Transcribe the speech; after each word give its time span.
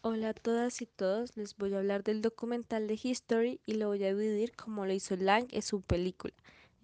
Hola 0.00 0.28
a 0.28 0.34
todas 0.34 0.80
y 0.80 0.86
todos, 0.86 1.36
les 1.36 1.56
voy 1.56 1.74
a 1.74 1.78
hablar 1.78 2.04
del 2.04 2.22
documental 2.22 2.86
de 2.86 2.96
History 3.02 3.60
y 3.66 3.74
lo 3.74 3.88
voy 3.88 4.04
a 4.04 4.14
dividir 4.14 4.54
como 4.54 4.86
lo 4.86 4.92
hizo 4.92 5.16
Lang 5.16 5.48
en 5.50 5.60
su 5.60 5.80
película. 5.80 6.34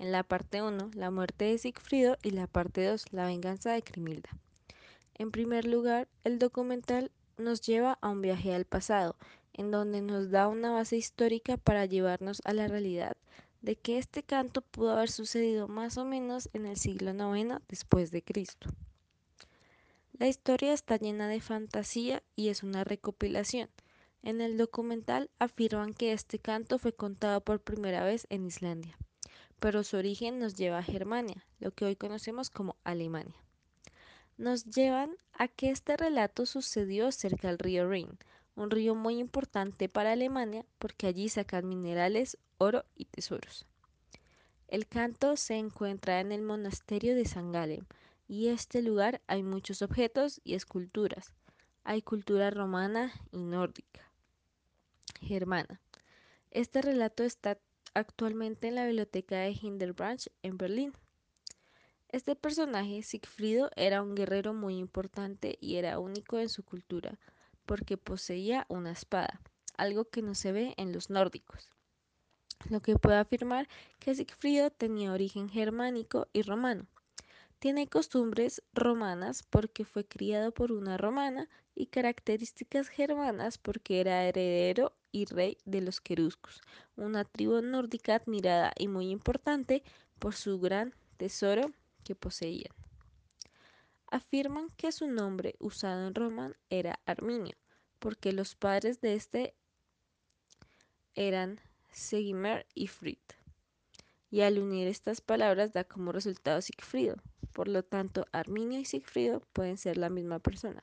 En 0.00 0.10
la 0.10 0.24
parte 0.24 0.62
1, 0.62 0.90
la 0.94 1.12
muerte 1.12 1.44
de 1.44 1.58
Sigfrido 1.58 2.16
y 2.24 2.30
la 2.30 2.48
parte 2.48 2.84
2, 2.84 3.12
la 3.12 3.26
venganza 3.26 3.70
de 3.70 3.82
Crimilda. 3.82 4.30
En 5.14 5.30
primer 5.30 5.64
lugar, 5.64 6.08
el 6.24 6.40
documental 6.40 7.12
nos 7.38 7.60
lleva 7.60 7.98
a 8.00 8.08
un 8.08 8.20
viaje 8.20 8.52
al 8.52 8.64
pasado, 8.64 9.14
en 9.52 9.70
donde 9.70 10.02
nos 10.02 10.32
da 10.32 10.48
una 10.48 10.72
base 10.72 10.96
histórica 10.96 11.56
para 11.56 11.86
llevarnos 11.86 12.42
a 12.44 12.52
la 12.52 12.66
realidad 12.66 13.16
de 13.62 13.76
que 13.76 13.98
este 13.98 14.24
canto 14.24 14.60
pudo 14.60 14.90
haber 14.90 15.08
sucedido 15.08 15.68
más 15.68 15.98
o 15.98 16.04
menos 16.04 16.50
en 16.52 16.66
el 16.66 16.76
siglo 16.76 17.12
IX 17.12 17.58
después 17.68 18.10
de 18.10 18.22
Cristo. 18.22 18.70
La 20.16 20.28
historia 20.28 20.72
está 20.72 20.96
llena 20.96 21.26
de 21.26 21.40
fantasía 21.40 22.22
y 22.36 22.48
es 22.48 22.62
una 22.62 22.84
recopilación. 22.84 23.68
En 24.22 24.40
el 24.40 24.56
documental 24.56 25.28
afirman 25.40 25.92
que 25.92 26.12
este 26.12 26.38
canto 26.38 26.78
fue 26.78 26.94
contado 26.94 27.40
por 27.40 27.60
primera 27.60 28.04
vez 28.04 28.28
en 28.30 28.46
Islandia, 28.46 28.96
pero 29.58 29.82
su 29.82 29.96
origen 29.96 30.38
nos 30.38 30.54
lleva 30.54 30.78
a 30.78 30.84
Germania, 30.84 31.44
lo 31.58 31.72
que 31.72 31.84
hoy 31.84 31.96
conocemos 31.96 32.48
como 32.48 32.76
Alemania. 32.84 33.34
Nos 34.36 34.66
llevan 34.66 35.16
a 35.32 35.48
que 35.48 35.70
este 35.70 35.96
relato 35.96 36.46
sucedió 36.46 37.10
cerca 37.10 37.48
del 37.48 37.58
río 37.58 37.88
Rin, 37.88 38.16
un 38.54 38.70
río 38.70 38.94
muy 38.94 39.18
importante 39.18 39.88
para 39.88 40.12
Alemania 40.12 40.64
porque 40.78 41.08
allí 41.08 41.28
sacan 41.28 41.68
minerales, 41.68 42.38
oro 42.58 42.84
y 42.94 43.06
tesoros. 43.06 43.66
El 44.68 44.86
canto 44.86 45.36
se 45.36 45.56
encuentra 45.56 46.20
en 46.20 46.30
el 46.30 46.42
monasterio 46.42 47.16
de 47.16 47.24
San 47.24 47.50
Gallen, 47.50 47.84
y 48.26 48.48
este 48.48 48.82
lugar 48.82 49.20
hay 49.26 49.42
muchos 49.42 49.82
objetos 49.82 50.40
y 50.44 50.54
esculturas. 50.54 51.34
Hay 51.84 52.02
cultura 52.02 52.50
romana 52.50 53.12
y 53.30 53.44
nórdica, 53.44 54.10
germana. 55.20 55.80
Este 56.50 56.80
relato 56.80 57.24
está 57.24 57.58
actualmente 57.92 58.68
en 58.68 58.76
la 58.76 58.86
biblioteca 58.86 59.36
de 59.36 59.50
Hinderbranch 59.50 60.28
en 60.42 60.56
Berlín. 60.56 60.92
Este 62.08 62.36
personaje, 62.36 63.02
Sigfrido, 63.02 63.70
era 63.76 64.00
un 64.00 64.14
guerrero 64.14 64.54
muy 64.54 64.78
importante 64.78 65.58
y 65.60 65.76
era 65.76 65.98
único 65.98 66.38
en 66.38 66.48
su 66.48 66.64
cultura, 66.64 67.18
porque 67.66 67.96
poseía 67.96 68.66
una 68.68 68.92
espada, 68.92 69.40
algo 69.76 70.08
que 70.08 70.22
no 70.22 70.34
se 70.34 70.52
ve 70.52 70.74
en 70.76 70.92
los 70.92 71.10
nórdicos. 71.10 71.70
Lo 72.70 72.80
que 72.80 72.96
puede 72.96 73.16
afirmar 73.16 73.68
que 73.98 74.14
Sigfrido 74.14 74.70
tenía 74.70 75.12
origen 75.12 75.48
germánico 75.48 76.28
y 76.32 76.42
romano. 76.42 76.86
Tiene 77.64 77.86
costumbres 77.86 78.62
romanas 78.74 79.42
porque 79.42 79.86
fue 79.86 80.04
criado 80.04 80.52
por 80.52 80.70
una 80.70 80.98
romana 80.98 81.48
y 81.74 81.86
características 81.86 82.88
germanas 82.88 83.56
porque 83.56 84.02
era 84.02 84.26
heredero 84.26 84.92
y 85.12 85.24
rey 85.24 85.56
de 85.64 85.80
los 85.80 86.02
queruscos, 86.02 86.60
una 86.94 87.24
tribu 87.24 87.62
nórdica 87.62 88.16
admirada 88.16 88.74
y 88.78 88.88
muy 88.88 89.08
importante 89.08 89.82
por 90.18 90.34
su 90.34 90.60
gran 90.60 90.92
tesoro 91.16 91.72
que 92.04 92.14
poseían. 92.14 92.74
Afirman 94.10 94.68
que 94.76 94.92
su 94.92 95.06
nombre 95.08 95.56
usado 95.58 96.06
en 96.06 96.14
Roma 96.14 96.52
era 96.68 97.00
Arminio, 97.06 97.56
porque 97.98 98.34
los 98.34 98.54
padres 98.56 99.00
de 99.00 99.14
este 99.14 99.54
eran 101.14 101.58
Segimer 101.90 102.66
y 102.74 102.88
Frid 102.88 103.16
y 104.34 104.40
al 104.40 104.58
unir 104.58 104.88
estas 104.88 105.20
palabras 105.20 105.72
da 105.72 105.84
como 105.84 106.10
resultado 106.10 106.60
Sigfrido. 106.60 107.22
Por 107.52 107.68
lo 107.68 107.84
tanto, 107.84 108.26
Arminio 108.32 108.80
y 108.80 108.84
Sigfrido 108.84 109.46
pueden 109.52 109.78
ser 109.78 109.96
la 109.96 110.10
misma 110.10 110.40
persona. 110.40 110.82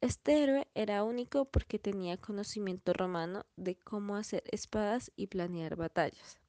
Este 0.00 0.42
héroe 0.42 0.66
era 0.74 1.04
único 1.04 1.44
porque 1.44 1.78
tenía 1.78 2.16
conocimiento 2.16 2.92
romano 2.92 3.46
de 3.54 3.76
cómo 3.76 4.16
hacer 4.16 4.42
espadas 4.50 5.12
y 5.14 5.28
planear 5.28 5.76
batallas. 5.76 6.40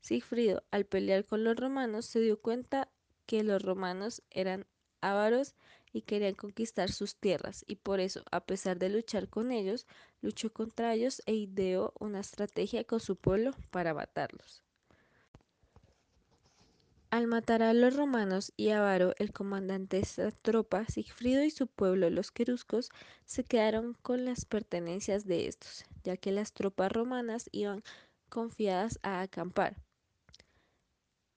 Sigfrido, 0.00 0.62
al 0.70 0.86
pelear 0.86 1.26
con 1.26 1.44
los 1.44 1.54
romanos, 1.54 2.06
se 2.06 2.20
dio 2.20 2.40
cuenta 2.40 2.88
que 3.26 3.44
los 3.44 3.60
romanos 3.60 4.22
eran 4.30 4.66
ávaros 5.02 5.54
y 5.92 6.00
querían 6.00 6.34
conquistar 6.34 6.90
sus 6.90 7.14
tierras, 7.14 7.62
y 7.68 7.76
por 7.76 8.00
eso, 8.00 8.22
a 8.30 8.46
pesar 8.46 8.78
de 8.78 8.88
luchar 8.88 9.28
con 9.28 9.52
ellos, 9.52 9.86
luchó 10.22 10.50
contra 10.50 10.94
ellos 10.94 11.20
e 11.26 11.34
ideó 11.34 11.92
una 12.00 12.20
estrategia 12.20 12.84
con 12.84 13.00
su 13.00 13.16
pueblo 13.16 13.50
para 13.70 13.92
matarlos. 13.92 14.62
Al 17.10 17.26
matar 17.26 17.60
a 17.64 17.74
los 17.74 17.96
romanos 17.96 18.52
y 18.56 18.68
Avaro, 18.68 19.14
el 19.18 19.32
comandante 19.32 19.96
de 19.96 20.02
esta 20.04 20.30
tropa, 20.30 20.86
Sigfrido 20.86 21.42
y 21.42 21.50
su 21.50 21.66
pueblo, 21.66 22.08
los 22.08 22.30
queruscos, 22.30 22.90
se 23.24 23.42
quedaron 23.42 23.94
con 23.94 24.24
las 24.24 24.44
pertenencias 24.44 25.26
de 25.26 25.48
estos, 25.48 25.84
ya 26.04 26.16
que 26.16 26.30
las 26.30 26.52
tropas 26.52 26.92
romanas 26.92 27.48
iban 27.50 27.82
confiadas 28.28 29.00
a 29.02 29.22
acampar. 29.22 29.74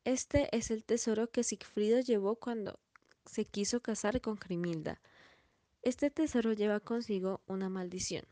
Este 0.06 0.56
es 0.56 0.70
el 0.70 0.84
tesoro 0.84 1.32
que 1.32 1.44
Sigfrido 1.44 2.00
llevó 2.02 2.36
cuando 2.36 2.80
se 3.26 3.46
quiso 3.46 3.82
casar 3.82 4.22
con 4.22 4.38
Crimilda. 4.38 5.02
Este 5.82 6.12
tesoro 6.12 6.54
lleva 6.54 6.82
consigo 6.82 7.42
una 7.48 7.70
maldición. 7.70 8.26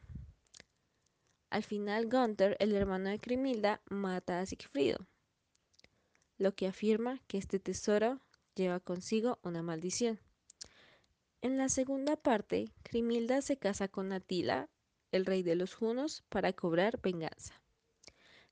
Al 1.49 1.63
final, 1.63 2.07
Gunther, 2.07 2.55
el 2.59 2.75
hermano 2.75 3.09
de 3.09 3.19
Crimilda, 3.19 3.81
mata 3.89 4.41
a 4.41 4.45
Sigfrido 4.45 5.07
lo 6.41 6.55
que 6.55 6.65
afirma 6.67 7.21
que 7.27 7.37
este 7.37 7.59
tesoro 7.59 8.19
lleva 8.55 8.79
consigo 8.79 9.37
una 9.43 9.61
maldición. 9.61 10.19
En 11.43 11.57
la 11.57 11.69
segunda 11.69 12.15
parte, 12.15 12.71
Crimilda 12.81 13.43
se 13.43 13.57
casa 13.57 13.87
con 13.87 14.11
Atila, 14.11 14.67
el 15.11 15.27
rey 15.27 15.43
de 15.43 15.55
los 15.55 15.79
hunos, 15.79 16.23
para 16.29 16.51
cobrar 16.53 16.99
venganza. 16.99 17.61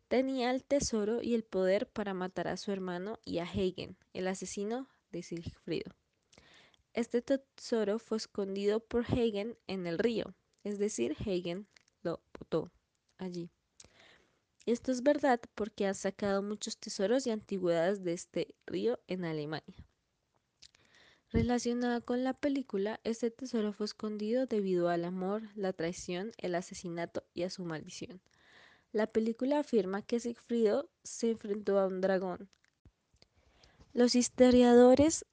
Tenía 0.07 0.51
el 0.51 0.63
tesoro 0.63 1.23
y 1.23 1.33
el 1.33 1.43
poder 1.43 1.87
para 1.87 2.13
matar 2.13 2.47
a 2.47 2.57
su 2.57 2.71
hermano 2.71 3.17
y 3.25 3.39
a 3.39 3.43
Hagen, 3.43 3.97
el 4.13 4.27
asesino 4.27 4.87
de 5.11 5.23
Sigfrido. 5.23 5.91
Este 6.93 7.23
tesoro 7.23 7.97
fue 7.97 8.17
escondido 8.17 8.81
por 8.81 9.03
Hagen 9.05 9.57
en 9.65 9.87
el 9.87 9.97
río, 9.97 10.35
es 10.63 10.77
decir, 10.77 11.15
Hagen 11.19 11.67
lo 12.03 12.21
botó 12.37 12.71
allí. 13.17 13.49
Esto 14.69 14.91
es 14.91 15.01
verdad 15.01 15.39
porque 15.55 15.87
han 15.87 15.95
sacado 15.95 16.43
muchos 16.43 16.77
tesoros 16.77 17.25
y 17.25 17.31
antigüedades 17.31 18.03
de 18.03 18.13
este 18.13 18.53
río 18.67 18.99
en 19.07 19.25
Alemania. 19.25 19.83
Relacionada 21.31 22.01
con 22.01 22.23
la 22.23 22.35
película, 22.35 22.99
este 23.03 23.31
tesoro 23.31 23.73
fue 23.73 23.87
escondido 23.87 24.45
debido 24.45 24.89
al 24.89 25.05
amor, 25.05 25.41
la 25.55 25.73
traición, 25.73 26.33
el 26.37 26.53
asesinato 26.53 27.23
y 27.33 27.41
a 27.43 27.49
su 27.49 27.65
maldición. 27.65 28.21
La 28.91 29.07
película 29.07 29.57
afirma 29.57 30.03
que 30.03 30.19
Sigfrido 30.19 30.87
se 31.03 31.31
enfrentó 31.31 31.79
a 31.79 31.87
un 31.87 31.99
dragón. 31.99 32.47
Los 33.91 34.13
historiadores 34.13 35.25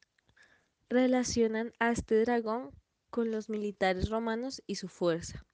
relacionan 0.89 1.75
a 1.79 1.91
este 1.91 2.23
dragón 2.23 2.71
con 3.11 3.31
los 3.31 3.51
militares 3.51 4.09
romanos 4.09 4.63
y 4.67 4.77
su 4.77 4.89
fuerza. 4.89 5.45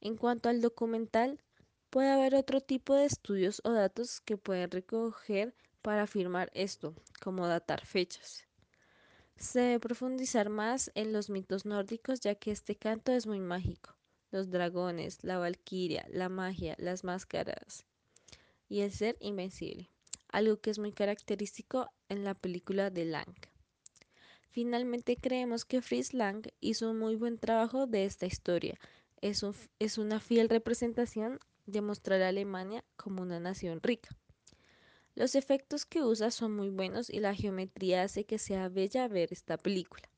En 0.00 0.16
cuanto 0.16 0.48
al 0.48 0.60
documental, 0.60 1.38
Puede 1.94 2.10
haber 2.10 2.34
otro 2.34 2.60
tipo 2.60 2.96
de 2.96 3.04
estudios 3.04 3.60
o 3.62 3.70
datos 3.70 4.20
que 4.20 4.36
pueden 4.36 4.68
recoger 4.68 5.54
para 5.80 6.02
afirmar 6.02 6.50
esto, 6.52 6.92
como 7.22 7.46
datar 7.46 7.86
fechas. 7.86 8.48
Se 9.36 9.60
debe 9.60 9.78
profundizar 9.78 10.48
más 10.48 10.90
en 10.96 11.12
los 11.12 11.30
mitos 11.30 11.64
nórdicos 11.64 12.18
ya 12.18 12.34
que 12.34 12.50
este 12.50 12.74
canto 12.74 13.12
es 13.12 13.28
muy 13.28 13.38
mágico. 13.38 13.94
Los 14.32 14.50
dragones, 14.50 15.22
la 15.22 15.38
valquiria, 15.38 16.04
la 16.10 16.28
magia, 16.28 16.74
las 16.78 17.04
máscaras 17.04 17.86
y 18.68 18.80
el 18.80 18.90
ser 18.90 19.16
invencible, 19.20 19.88
algo 20.30 20.56
que 20.60 20.70
es 20.70 20.80
muy 20.80 20.90
característico 20.90 21.92
en 22.08 22.24
la 22.24 22.34
película 22.34 22.90
de 22.90 23.04
Lang. 23.04 23.36
Finalmente 24.48 25.16
creemos 25.16 25.64
que 25.64 25.80
Fritz 25.80 26.12
Lang 26.12 26.42
hizo 26.58 26.90
un 26.90 26.98
muy 26.98 27.14
buen 27.14 27.38
trabajo 27.38 27.86
de 27.86 28.04
esta 28.04 28.26
historia. 28.26 28.80
Es, 29.20 29.46
es 29.78 29.96
una 29.96 30.18
fiel 30.18 30.48
representación 30.48 31.38
demostrar 31.66 32.22
a 32.22 32.28
Alemania 32.28 32.84
como 32.96 33.22
una 33.22 33.40
nación 33.40 33.80
rica. 33.82 34.10
Los 35.14 35.34
efectos 35.34 35.86
que 35.86 36.02
usa 36.02 36.30
son 36.30 36.56
muy 36.56 36.70
buenos 36.70 37.08
y 37.08 37.20
la 37.20 37.34
geometría 37.34 38.02
hace 38.02 38.24
que 38.24 38.38
sea 38.38 38.68
bella 38.68 39.06
ver 39.06 39.32
esta 39.32 39.56
película. 39.56 40.08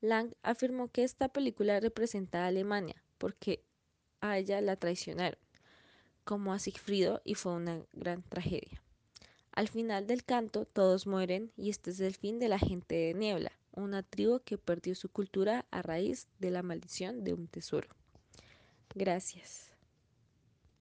Lang 0.00 0.34
afirmó 0.42 0.88
que 0.88 1.04
esta 1.04 1.28
película 1.28 1.80
representa 1.80 2.44
a 2.44 2.48
Alemania 2.48 3.02
porque 3.18 3.64
a 4.20 4.38
ella 4.38 4.60
la 4.60 4.76
traicionaron, 4.76 5.38
como 6.24 6.52
a 6.52 6.58
Sigfrido, 6.58 7.22
y 7.24 7.34
fue 7.34 7.54
una 7.54 7.82
gran 7.92 8.22
tragedia. 8.22 8.82
Al 9.52 9.68
final 9.68 10.06
del 10.06 10.24
canto 10.24 10.66
todos 10.66 11.06
mueren 11.06 11.50
y 11.56 11.70
este 11.70 11.90
es 11.90 12.00
el 12.00 12.14
fin 12.14 12.38
de 12.38 12.48
la 12.48 12.58
gente 12.58 12.94
de 12.94 13.14
Niebla, 13.14 13.52
una 13.72 14.02
tribu 14.02 14.40
que 14.44 14.58
perdió 14.58 14.94
su 14.94 15.08
cultura 15.08 15.64
a 15.70 15.80
raíz 15.80 16.28
de 16.38 16.50
la 16.50 16.62
maldición 16.62 17.24
de 17.24 17.32
un 17.32 17.48
tesoro. 17.48 17.88
Gracias. 18.94 19.65